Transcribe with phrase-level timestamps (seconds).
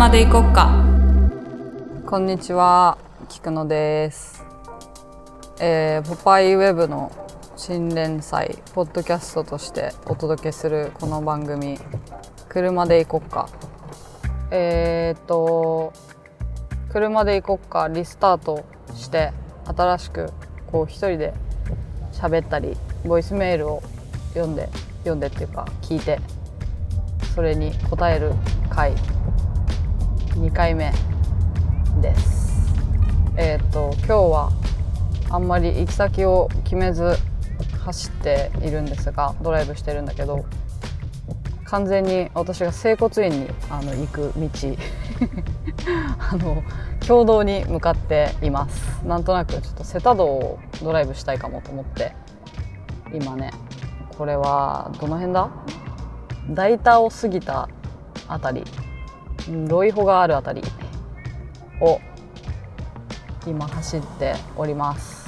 [0.00, 0.70] 車で行こっか
[2.06, 2.96] こんにちは、
[3.28, 4.46] 菊野です。
[5.60, 7.12] えー、ポパイウェブの
[7.54, 11.78] 新連載ポッドキャストとしてお届けするこの番組
[12.48, 13.50] 「車で行こっか」
[14.50, 15.92] えー、っと
[16.90, 19.34] 「車で行こっか」リスタートして
[19.66, 20.32] 新しく
[20.72, 21.34] こう一人で
[22.12, 23.82] 喋ったりボイスメールを
[24.32, 26.18] 読んで読んでっていうか聞いて
[27.34, 28.32] それに答える
[28.70, 28.94] 回
[30.40, 30.90] 2回目
[32.00, 32.72] です。
[33.36, 34.50] えっ、と今日は
[35.28, 37.14] あんまり行き先を決めず
[37.84, 40.46] 走っているんですがドライブしてるんだけど
[41.66, 44.48] 完全に私が整骨院にあの行く道
[46.32, 46.62] あの
[47.06, 49.04] 共同に向かっています。
[49.04, 52.16] なんとなくちょっと瀬田道をドライブしたいかもと思って
[53.12, 53.50] 今ね
[54.16, 55.50] これはどの辺だ？
[56.48, 57.68] 大田を過ぎた
[58.26, 58.64] あたり。
[59.68, 60.62] ロイホがあるあたり
[61.80, 62.00] を
[63.46, 65.20] 今走っております。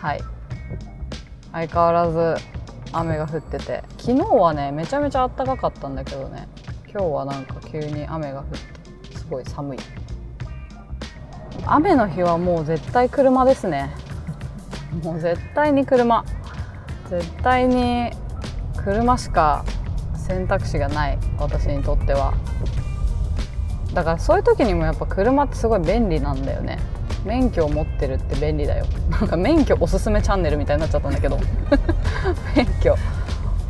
[0.00, 0.20] はい。
[1.52, 2.36] 相変わらず
[2.92, 3.82] 雨が降ってて。
[3.98, 6.46] 昨日はねめちゃめちゃ暖かかったんだけどね。
[6.88, 9.78] 今日はなんか急に雨が降ってすごい寒い。
[11.66, 13.90] 雨の日はもう絶対車ですね。
[15.02, 16.24] もう絶対に車。
[17.08, 18.10] 絶対に
[18.86, 19.64] 車しか
[20.16, 22.34] 選択肢がない私にとっては。
[23.92, 26.78] だからそういう時にもやっぱ車ってすごい便利なんだよね。
[27.24, 28.86] 免許を持ってるって便利だよ。
[29.10, 31.40] なんか免許おすすめチャンネルみたいになっちゃったんだけど。
[32.54, 32.94] 免許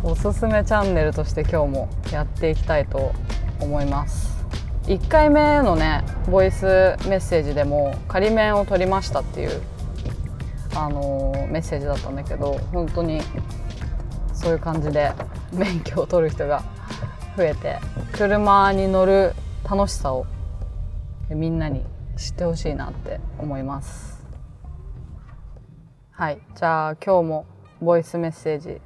[0.03, 3.13] おすすめチャンネルとして今日もやっていきたいと
[3.59, 4.45] 思います。
[4.83, 6.67] 1回目のねボイス
[7.09, 9.63] メッセージでも仮免を取りましたっていう
[10.75, 13.23] あのメッセージだったんだけど本当に
[14.37, 15.13] そういう感じで
[15.53, 16.63] 免許を取る人が
[17.37, 17.79] 増えて
[18.13, 19.33] 車に乗る
[19.69, 20.27] 楽しさを
[21.29, 21.83] みんなに
[22.17, 24.25] 知ってほしいなって思います
[26.13, 27.47] はいじゃあ今日も
[27.81, 28.81] ボイスメッセージ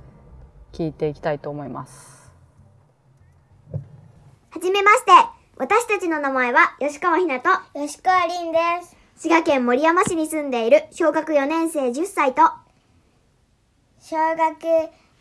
[0.72, 2.32] 聞いていきたいと思います
[4.50, 5.40] はじめまして。
[5.60, 8.96] 私たちの名前は吉川ひなと吉川凛です。
[9.16, 12.40] 滋賀県森山市に住んでいる小学4年生10歳と
[14.00, 14.56] 小学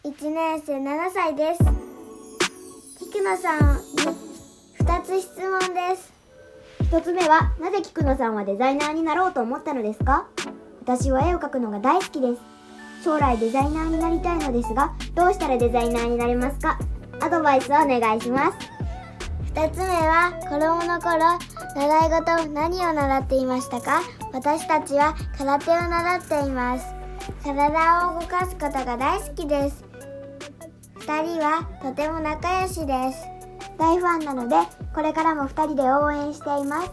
[0.05, 1.59] 1年生7歳です。
[2.99, 3.83] 菊野さんに
[4.79, 6.13] 2つ質問です。
[6.89, 10.25] 1つ目は、なぜ菊野さんはデザイナーになろうと思ったのですか？
[10.83, 12.41] 私は絵を描くのが大好きです。
[13.03, 16.79] 将来デザイナーになりたいのですが、どうしたらデザイナーになれますか？
[17.19, 18.57] アドバイスをお願いします。
[19.53, 21.37] 2つ目は子供の頃
[21.75, 24.01] 習い事何を習っていましたか？
[24.31, 26.85] 私たちは空手を習っています
[27.43, 29.88] 体を動かすことが大好きです2
[31.23, 33.25] 人はとても仲良しです。
[33.77, 34.55] 大ファンなので
[34.93, 36.91] これからも2人で応援しています。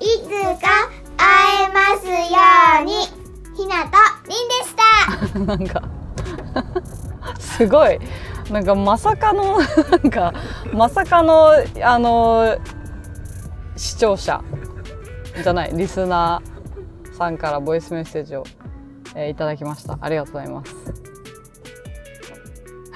[0.00, 0.28] いつ
[0.60, 2.14] か会えますよ
[2.82, 3.24] うに。
[3.56, 3.90] ひなと
[4.28, 5.38] りんでした。
[5.46, 5.82] なんか
[7.38, 7.98] すごい。
[8.50, 10.34] なんかまさかのなんか
[10.72, 12.56] まさかのあの
[13.76, 14.42] 視聴者
[15.42, 18.44] じゃないリスナーさんからボイスメッセージを、
[19.14, 19.96] えーいただきました。
[20.00, 21.13] ありがとうございます。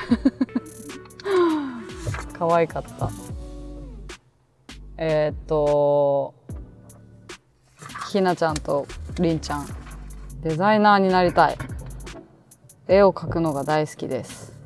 [2.39, 3.11] 可愛かった。
[4.97, 6.35] えーっと
[8.11, 8.87] ひなちゃんと
[9.21, 9.67] りんちゃん
[10.43, 11.59] デザイナーになりたい。
[12.89, 14.57] 絵を描くのが大好きです。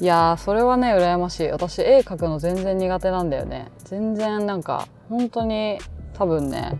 [0.00, 1.48] いやそれはね羨ましい。
[1.48, 3.70] 私絵描くの全然苦手なんだよね。
[3.84, 5.78] 全然なんか本当に
[6.14, 6.78] 多分ね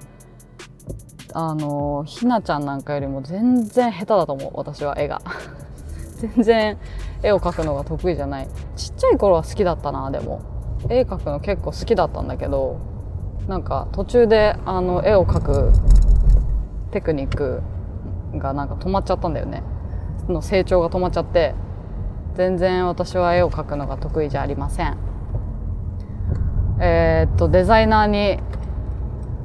[1.35, 4.53] あのひなちゃんなんかよりも全然下手だと思う。
[4.55, 5.23] 私は絵が。
[6.19, 6.79] 全然
[7.23, 8.49] 絵を描くのが得意じゃない。
[8.77, 10.41] ちっちゃい頃は好きだったなでも。
[10.89, 12.79] 絵描くの結構好きだったんだけど
[13.49, 15.73] なんか途中であの絵を描く
[16.93, 17.63] テクニック
[18.35, 19.65] がなんか止まっちゃったんだよね。
[20.29, 21.55] の成長が止まっちゃって
[22.35, 24.97] 全然私は絵を描くのが得意じゃありません。
[26.81, 28.39] えーっとデザイナーに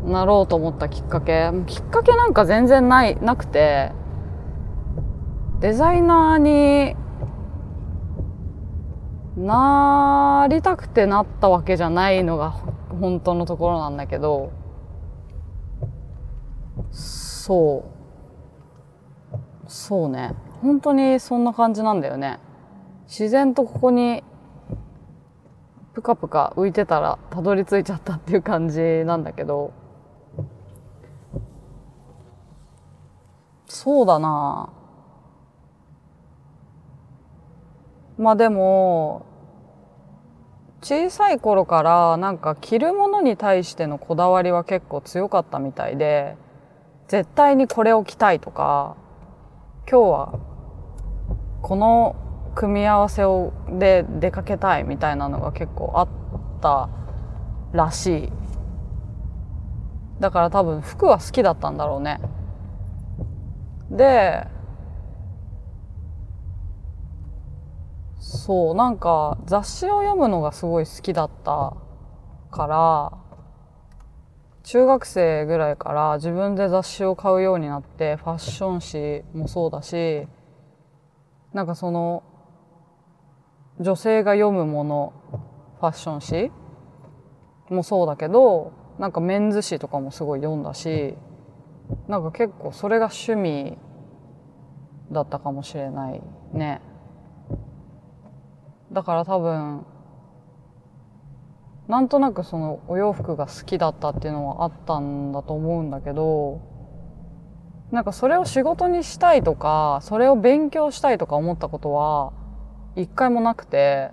[0.05, 1.49] なろうと思ったきっかけ。
[1.65, 3.91] きっかけなんか全然ないなくて
[5.61, 6.95] デザイナーに
[9.37, 14.51] なりたくてなったわけじゃないのが本当のところなんだけど。
[16.91, 19.37] そう。
[19.67, 20.35] そうね。
[20.61, 22.39] 本当にそんな感じなんだよね。
[23.07, 24.23] 自然とここに
[25.93, 29.73] ぷかぷか浮いてたらたどり着いちゃったっていう感じなんだけど。
[33.67, 34.69] そうだな。
[38.23, 39.25] まあでも
[40.81, 46.37] 小さい頃からなんか着るものに対してのこだわりは結構強かったみたいで
[47.09, 48.95] 絶対にこれを着たいとか
[49.89, 50.39] 今日は
[51.61, 52.15] この
[52.55, 56.07] 組み合わせをで出かけたいみたいなのが結構あっ
[56.61, 56.89] た
[57.73, 58.31] らしい。
[60.21, 62.21] だから多分服は好きだったんだろうね。
[63.89, 64.47] で
[68.33, 71.75] そうなんか雑誌を読むのがすごい好きだった
[72.51, 73.11] から
[74.63, 80.27] 中学生ぐらいから自分で雑誌を買うようになってファッション誌もそうだし
[81.53, 82.23] なんかその
[83.79, 85.13] 女性が読むもの
[85.79, 86.51] ファッション誌
[87.69, 91.15] もそうだけどなんかメンズ誌とかもすごい読んだし
[92.07, 93.77] なんか結構それが趣味
[95.11, 96.21] だったかもしれない
[96.53, 96.81] ね。
[98.93, 99.85] だから多分
[101.87, 106.61] なんとなくそのお洋服が好きだったっていうのはあったんだと思うんだけど
[107.91, 112.33] なんかそれを仕事にしたいとかそれを勉強したいとか思ったことは
[112.95, 114.11] 一回もなくて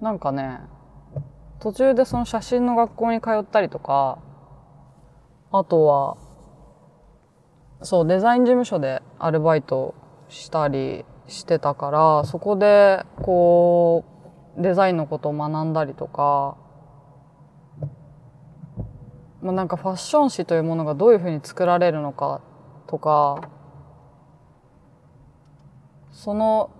[0.00, 0.60] なんかね
[1.60, 4.18] 途中でその写真の学校に通ったりとか
[5.52, 6.16] あとは
[7.82, 9.94] そうデザイン事務所でアルバイト
[10.28, 14.04] したりしてたからそこでこ
[14.58, 16.56] うデザインのことを学んだりとか、
[19.42, 22.40] まあ、なんかファッション誌というものがどういうふうに作られるのか
[22.86, 23.50] とか
[26.12, 26.70] その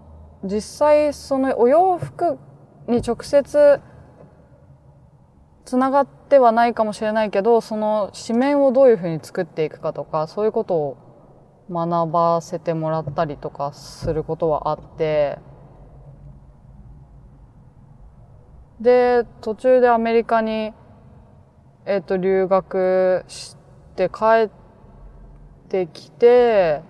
[0.42, 2.38] 実際そのお洋服
[2.88, 3.81] に直接
[5.64, 11.06] つながってはないかもしれないけどその紙面をどういうふうに作っていくかとかそういうことを
[11.70, 15.38] 学ばせてもらったりとかすることはあって
[18.80, 20.74] で途中でアメリカに、
[21.86, 23.56] えっと留学し
[23.96, 24.50] て帰っ
[25.70, 26.82] てきて、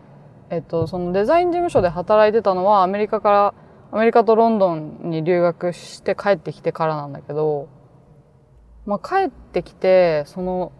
[0.51, 3.55] えっとそのデザイン事務所で働いてたのはアメリカから
[3.93, 7.69] アメリカとロンドンに留学して帰ってきてからなんだけど、
[8.85, 10.73] まあ、帰ってきてその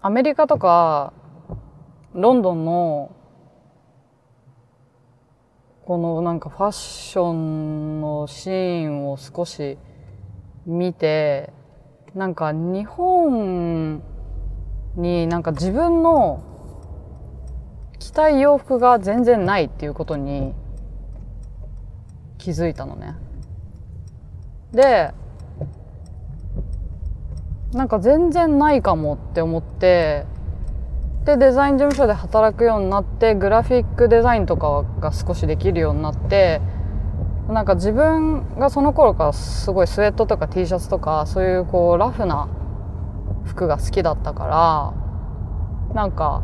[0.00, 1.12] アメリカとか
[2.12, 3.10] ロンドンの
[5.86, 9.76] このなんかファッションのシーンを少し
[10.64, 11.52] 見て
[12.14, 14.02] なんか日本
[14.96, 16.42] になんか自分の
[17.98, 20.54] 着たい洋服が全然ないっていうことに
[22.38, 23.16] 気づいたのね。
[24.72, 25.12] で
[27.74, 30.24] なんか全然ないかもって思って
[31.24, 36.60] でデザイン事務所で働くようになってグラフィックデザインとかが少しできるようになって
[37.48, 42.48] なんか自分がその頃からすごいスウェットとか T シャツとかそういうこうラフな
[43.44, 44.94] 服が好きだったか
[45.90, 46.42] らなんか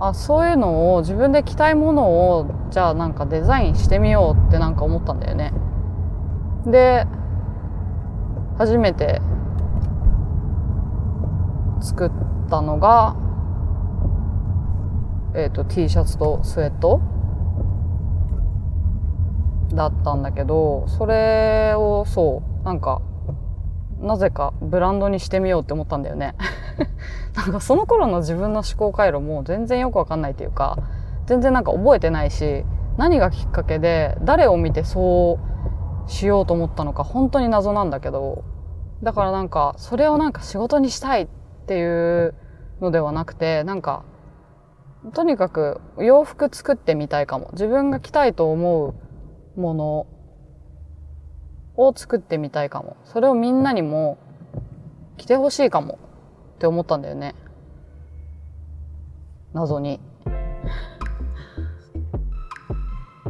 [0.00, 5.52] あそういうのを自分で着たいものをじゃあなんかデザインしてみようってなんか思ったんだよね。
[6.66, 7.06] で
[8.58, 9.20] 初めて
[11.80, 12.10] 作っ
[12.50, 13.16] たのが
[15.34, 17.00] えーと、T シャツとスウェット
[19.74, 23.00] だったんだけどそれをそうなんか
[24.00, 26.34] なぜかブランドにしてみようって思ったんだよね。
[27.36, 30.76] なんかその頃の自分の思考回路も全然よくわかんないっていうか
[31.26, 32.64] 全然なんか覚えてないし
[32.98, 35.38] 何がきっかけで誰を見てそ
[36.06, 38.42] うしようと思ったのか本当に謎なんだけど
[39.02, 41.28] だからなんかそれをなんか仕事にしたいっ
[41.66, 42.34] ていう
[42.80, 44.02] のではなくてなんか
[45.10, 47.50] とにかく洋服作ってみたいかも。
[47.52, 48.94] 自分が着たいと思
[49.56, 50.06] うもの
[51.76, 52.96] を作ってみたいかも。
[53.04, 54.18] それをみんなにも
[55.16, 55.98] 着てほしいかも
[56.56, 57.34] って思ったんだよね。
[59.52, 60.00] 謎に。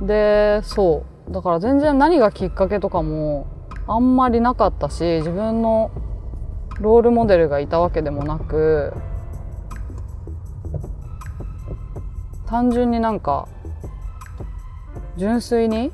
[0.03, 1.33] で、そう。
[1.33, 3.47] だから全然何がきっかけとかも
[3.87, 5.91] あんまりなかったし、自分の
[6.81, 8.93] ロールモデルがいたわけでもなく、
[12.53, 13.49] 単純になんか
[15.17, 15.91] 純粋に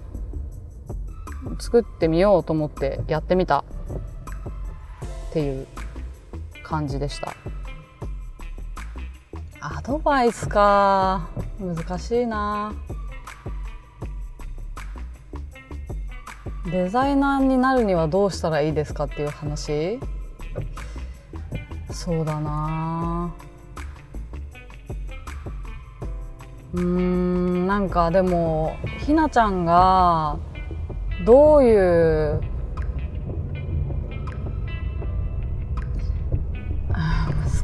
[1.60, 5.68] 作ってみようと思ってやってみたっていう
[6.64, 7.32] 感じでした。
[9.60, 11.28] アドバイスか。
[11.60, 12.74] 難しいな。
[16.72, 20.00] デザイナーになるにはどうしたらいいですかっていう話。
[21.92, 23.32] そうだな。
[23.40, 23.47] あ
[26.74, 30.38] うんなんかでもひなちゃんが
[31.24, 32.40] どういう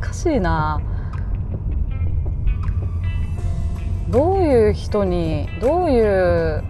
[0.00, 0.80] 難しいな
[4.08, 6.64] どういう人にどういう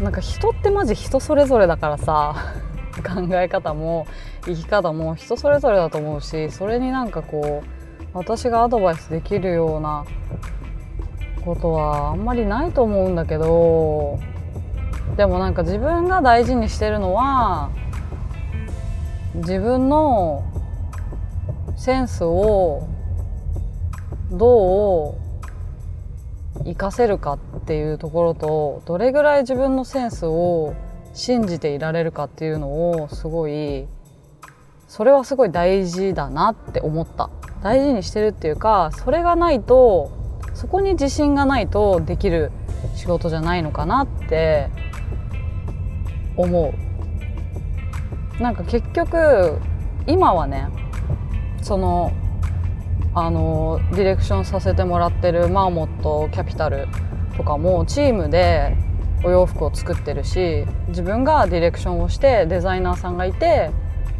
[0.00, 2.34] なんか人ってマジ人それぞれだからさ
[3.06, 4.06] 考え方も
[4.46, 7.73] 生き方も人それぞれだと思うしそれになんかこう
[8.14, 10.04] 私がアドバイスできるような
[11.44, 14.20] ことはあんまりないと思うんだけど
[15.16, 17.72] でもなんか自分が大事にしてるのは
[19.34, 20.44] 自分の
[21.76, 22.86] センスを
[24.30, 25.16] ど
[26.56, 30.74] う活かせるかっていうところとどれぐらい自分のセンスを
[31.14, 33.88] 信じていられるかっていうのをすごい
[34.86, 37.28] それはすごい大事だなって思った。
[37.64, 40.12] 大事にしてるっていうかそれがないと
[40.52, 42.52] そこに自信がないとできる
[42.94, 44.68] 仕事じゃないのかなって
[46.36, 46.74] 思
[48.38, 48.42] う。
[48.42, 49.58] なんか結局
[50.06, 50.68] 今はね
[51.62, 52.12] その
[53.14, 56.86] あのディレクションさせてもらってるマーモットキャピタル
[57.36, 58.76] とかもチームで
[59.24, 63.70] お洋服を作ってるし自分がディレクションをしてデザイナーさんがいて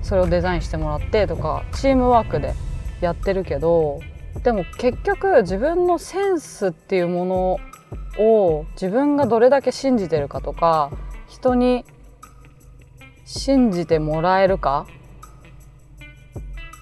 [0.01, 2.55] それをデザインしてもらってとかチームワークで
[3.05, 4.01] やってるけど
[4.43, 7.61] でも結局自分のセンスっていうもの
[8.19, 10.91] を自分がどれだけ信じてるかとか
[11.29, 11.85] 人に
[13.25, 14.87] 信じてもらえるか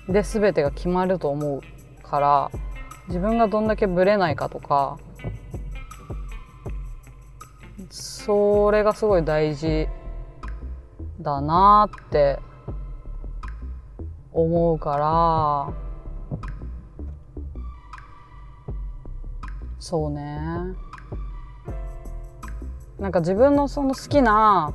[0.08, 1.62] で全てが決まると思う
[2.02, 2.50] から
[3.08, 4.98] 自分がどんだけブレないかとか
[7.90, 9.88] それがすごい大事
[11.20, 12.38] だなって
[14.32, 15.91] 思うから
[19.82, 20.38] そうね。
[23.00, 24.72] なんか自分のその好きな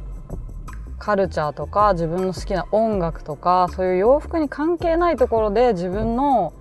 [1.00, 6.52] カルチャーとか自分の好きな音楽とかそういう洋服に関係ないところで自分の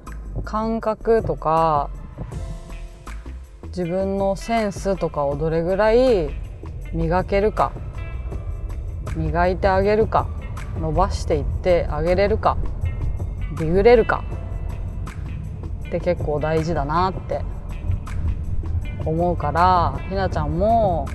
[0.44, 1.90] 感覚とか
[3.64, 6.30] 自分のセンスとかをどれぐらい
[6.92, 7.72] 磨けるか
[9.16, 10.28] 磨いてあげるか
[10.78, 12.56] 伸ばしていってあげれるか
[13.58, 14.22] ディグれるか
[15.88, 17.40] って結構大事だなって
[19.06, 21.08] 思うからひなちゃんも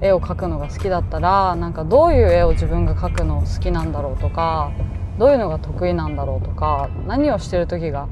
[0.00, 4.72] 絵を描くのが好きだったらなんかどういう絵を自分が描くの好きなんだろうとか
[5.18, 8.08] どういうのが得意なんだろうとか何をしてる時が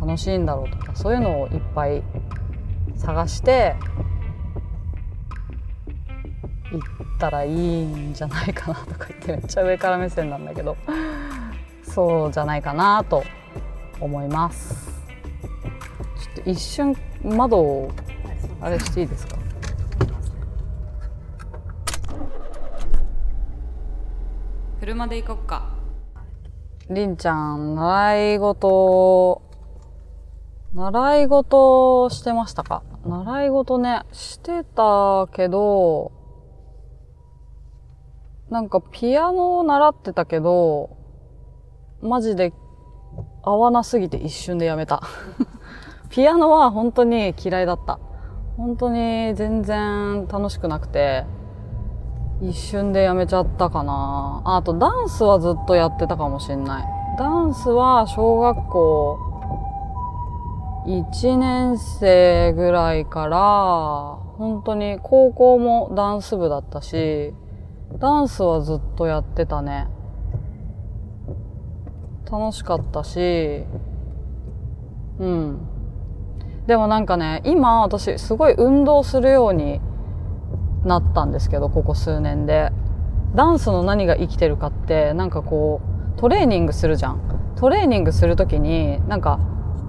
[0.00, 2.02] 楽しいんだろうとかそういうのをいっぱい
[2.96, 3.74] 探して
[6.72, 10.76] 行ったらいいんじゃないかなとか言ってめっちゃ上から目線なんだけど
[11.82, 13.24] そうじゃないかなと
[14.00, 15.02] 思います。
[16.34, 17.90] ちょっと一瞬窓を
[18.60, 19.36] あれしていいですか？
[24.80, 25.70] 車で行こっか。
[26.88, 29.42] りんちゃん習い事。
[30.74, 32.82] 習い事してましたか？
[33.04, 36.12] 習い事ねしてたけど
[38.50, 40.96] なんかピアノを習ってたけど
[42.02, 42.52] マジで
[43.42, 45.02] 合わなすぎて一瞬でやめた。
[46.10, 47.98] ピアノは本当に嫌いだった
[48.60, 51.24] 本当に全然楽しくなくて
[52.42, 54.42] 一瞬でやめちゃったかな。
[54.44, 56.84] あとダンスはずっとやってたかもしんない。
[57.18, 59.18] ダンスは小学校
[60.86, 67.32] 1年生ぐらいから本当に高校もダンス部だったし
[67.98, 69.88] ダンスはずっとやってたね。
[72.30, 73.64] 楽しかったし
[75.18, 75.69] うん。
[76.66, 79.80] でもなんかね今私すごい運動するように
[80.84, 82.72] なったんですけどここ数年で。
[83.34, 85.80] ダンスの何が生きてるかってなんかこ
[86.16, 87.20] うトレーニングするじゃん。
[87.56, 89.38] トレーニングする時になんか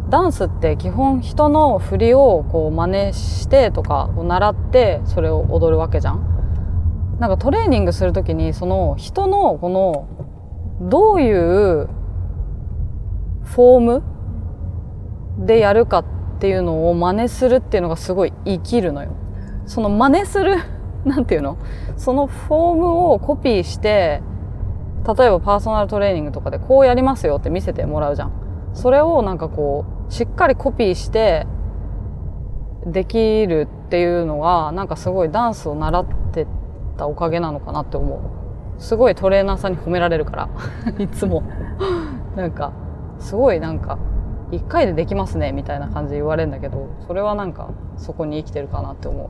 [0.09, 7.17] ダンスって基本人の振りをこう真似してとかを習ってそれを踊るわけじゃん。
[7.19, 10.07] なんかトレーニングする時にその人のこの
[10.89, 11.89] どういう
[13.43, 14.03] フォーム
[15.45, 19.11] でやるかってていうのを真似するっていうのがすごい生きるのよ。
[19.67, 20.57] その真似する
[21.05, 21.57] なんていうの？
[21.97, 24.23] そのフォームをコピーして
[25.17, 28.31] 例えばパーソナルトレーニングとかでこうやりますよって見せてもらうじゃん。
[28.73, 31.45] それをなんかこうしっかりコピーして
[32.87, 36.47] できるっていうのがなんかすごいダンスを習って
[36.97, 38.19] たおかげなのかなって思う。
[38.81, 40.49] すごいトレーナーさんに褒められるから。
[40.97, 41.43] いつも。
[42.35, 42.71] なんか
[43.19, 43.99] すごいなんか
[44.51, 49.29] 1回でできますねみたいな感じで言われるんだけどそれはなんかそこに生きてるかなって思う。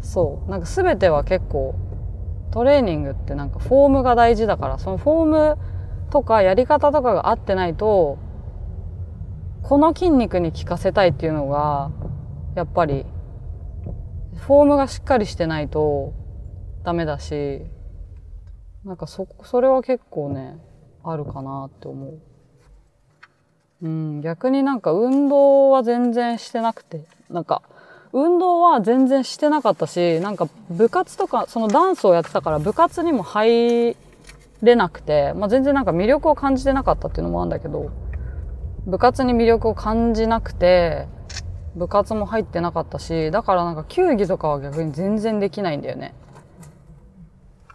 [0.00, 0.50] そう。
[0.50, 1.74] なんか全ては結構
[2.52, 5.24] トレーニングってなんかフォームが大事だからそのフォー
[5.56, 5.58] ム
[6.10, 8.18] とかやり方とかが合ってないと
[9.62, 11.90] この筋肉に効かせたいっていうのが
[12.54, 13.04] やっぱり
[14.36, 16.12] フォームがしっかりしてないと
[16.84, 17.62] ダメだし
[18.84, 20.58] なんかそそれは結構ね
[21.04, 22.20] あるかなって思う。
[23.82, 27.04] うん、逆になんか運動は全然してなくて。
[27.30, 27.62] なんか
[28.12, 33.96] 運動は全然してなかったしなんか部活とかそのダンスをやってたから部活にも入
[34.62, 37.90] れなくて、まあ、全然なんか魅力を感じてなかったっていうのもあるんだけど
[38.86, 41.08] 部活に魅力を感じなくて
[41.74, 46.14] 部活も入ってなかったしだからなんか球技とかは逆に全然できないんだよね。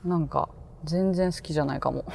[0.05, 0.47] なんか
[0.85, 2.05] 全然好きじゃないかも。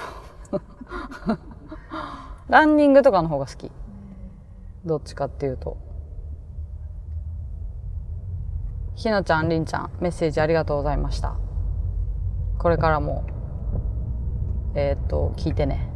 [2.49, 3.71] ランニングとかの方が好き。
[4.85, 5.76] どっちかっていうと。
[8.95, 11.35] ひなちゃんりんちゃんメッセージありがとうございました。
[12.59, 13.25] これからも
[14.75, 15.88] えっ、と聞いてね。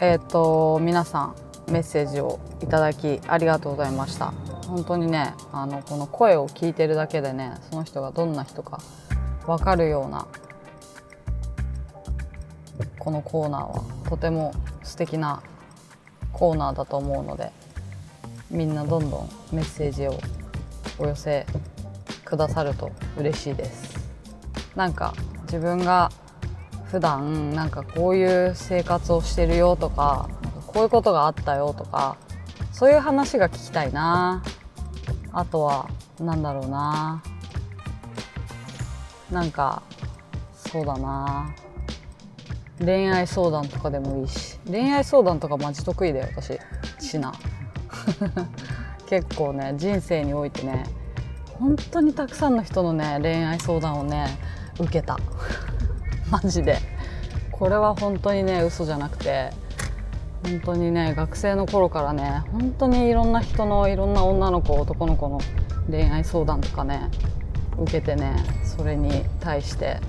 [0.00, 1.34] えっ、と皆さん
[1.70, 4.32] メッセージをいただきありがとうございました。
[4.66, 8.80] 本当にねあのこの声を聞いてるだけでねその人がどんな人か
[9.46, 10.26] 分かるような
[13.02, 14.54] このコーナーはとても
[14.84, 15.42] 素敵な
[16.32, 17.50] コーナーだと思うので
[18.48, 20.16] みんなどんどんメッセージを
[21.00, 21.44] お寄せ
[22.24, 24.08] くださると嬉しいです。
[24.76, 25.14] なんか
[25.46, 26.12] 自分が
[26.92, 30.28] 普段なんかこういう生活をしてるよとか
[30.68, 32.16] こういうことがあったよとか
[32.70, 34.44] そういう話が聞きたいな。
[35.32, 35.88] あとは
[36.20, 37.20] なんだろうな。
[39.32, 39.82] なんか
[40.54, 41.52] そうだな。
[42.84, 44.58] 恋愛相談とかでもいいし。
[44.66, 46.58] 恋愛相談とかマジ得意だよ私。
[47.04, 47.32] しな
[49.08, 50.84] 結構ね人生においてね
[51.58, 54.26] 本当にたくさんの人のね恋愛相談をね
[54.78, 55.18] 受けた。
[56.30, 56.78] マジで。
[57.62, 59.50] これは本当にね嘘じゃなくて
[60.42, 65.40] 本当にね学生の頃からね本当にいろんな人のいろんな女の子男の子の
[65.88, 67.08] 恋愛相談とかね
[67.78, 70.00] 受けてねそれに対して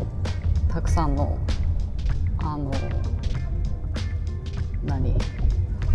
[0.68, 1.38] たくさんの
[2.44, 2.72] あの
[4.86, 5.16] 何？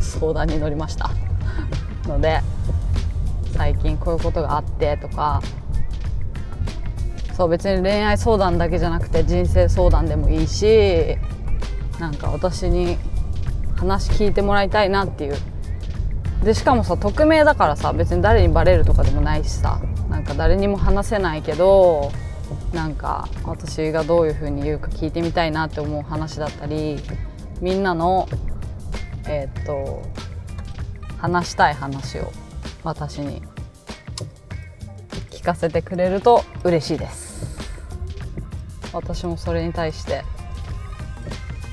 [0.00, 1.10] 相談に乗りました。
[2.06, 2.40] ので
[3.52, 5.42] 最近こういうことがあってとか。
[7.36, 11.16] そう別に恋愛相談だけじゃなくて人生相談でもいいし
[12.00, 12.98] なんか私に
[13.76, 15.36] 話聞いてもらいたいなっていう。
[16.42, 19.80] でしかもさ匿名だからさ別に誰にバレるとかでもないしさ。
[20.10, 22.10] なんか誰にも話せないけど
[22.72, 26.98] なんか私がどういう風に言うか聞いてみたいなって思う話だったり
[27.60, 28.28] みんなの
[29.26, 30.02] えーっと
[31.18, 32.30] 話したい話を
[32.84, 33.42] 私に
[35.30, 37.28] 聞かせてくれると嬉しいです。
[38.92, 40.24] 私もそれに対して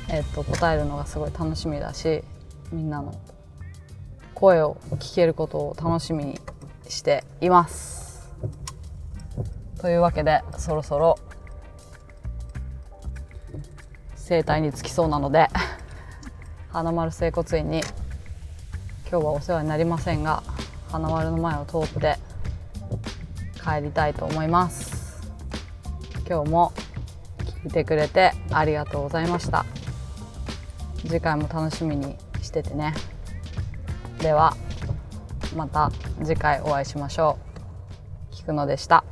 [0.10, 2.24] えーっと答えるのがすごい楽しみだし
[2.72, 3.14] みんなの
[4.34, 6.40] 声を聞けることを楽しみに
[6.88, 8.05] しています。
[9.86, 11.20] というわけでそろそろ
[14.16, 15.48] 整体につきそうなので
[16.74, 17.82] 花丸整骨院に
[19.08, 20.42] 今日はお世話になりませんが
[20.92, 22.18] 花丸の前を通って
[23.64, 25.22] 帰りたいと思います。
[26.28, 26.74] 今日も
[27.62, 29.68] 聞いてくれてありがとうございました。
[31.06, 32.96] 次回も楽しみにしててね。
[34.18, 34.58] では
[35.56, 35.92] また
[36.24, 37.38] 次回お会いしましょ
[38.32, 38.36] う。
[38.36, 39.04] 菊野でした。